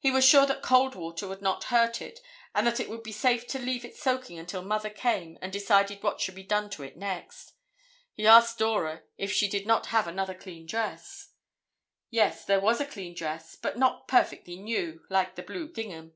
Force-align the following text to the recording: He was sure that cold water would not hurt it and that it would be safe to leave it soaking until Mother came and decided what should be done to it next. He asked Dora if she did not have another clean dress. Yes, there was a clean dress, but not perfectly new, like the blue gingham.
He 0.00 0.10
was 0.10 0.24
sure 0.24 0.46
that 0.46 0.62
cold 0.64 0.96
water 0.96 1.28
would 1.28 1.42
not 1.42 1.62
hurt 1.70 2.02
it 2.02 2.18
and 2.56 2.66
that 2.66 2.80
it 2.80 2.90
would 2.90 3.04
be 3.04 3.12
safe 3.12 3.46
to 3.46 3.58
leave 3.60 3.84
it 3.84 3.96
soaking 3.96 4.36
until 4.36 4.62
Mother 4.64 4.90
came 4.90 5.38
and 5.40 5.52
decided 5.52 6.02
what 6.02 6.20
should 6.20 6.34
be 6.34 6.42
done 6.42 6.70
to 6.70 6.82
it 6.82 6.96
next. 6.96 7.52
He 8.12 8.26
asked 8.26 8.58
Dora 8.58 9.04
if 9.16 9.30
she 9.32 9.46
did 9.46 9.68
not 9.68 9.86
have 9.94 10.08
another 10.08 10.34
clean 10.34 10.66
dress. 10.66 11.34
Yes, 12.10 12.44
there 12.44 12.58
was 12.60 12.80
a 12.80 12.84
clean 12.84 13.14
dress, 13.14 13.54
but 13.54 13.78
not 13.78 14.08
perfectly 14.08 14.56
new, 14.58 15.02
like 15.08 15.36
the 15.36 15.42
blue 15.44 15.68
gingham. 15.70 16.14